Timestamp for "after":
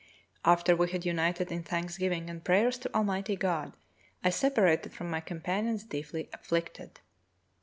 0.43-0.75